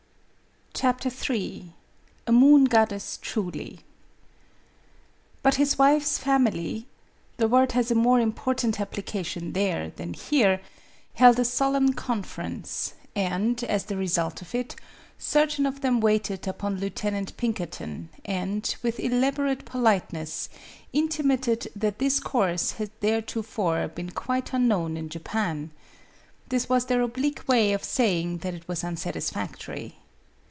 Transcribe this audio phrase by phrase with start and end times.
[0.83, 1.73] MADAME BUTTERFLY 9 III
[2.27, 3.79] A MOON GODDESS TRULY
[5.43, 6.87] BUT his wife's family
[7.37, 10.59] (the word has a more important application there than here)
[11.15, 14.75] held a solemn conference, and, as the result of it,
[15.19, 20.49] certain of them waited upon Lieutenant Pin kerton, and, with elaborate politeness,
[20.95, 25.69] inti mated that his course had theretofore been quite unknown in Japan.
[26.49, 29.97] This was their oblique way of saying that it was unsatis factory.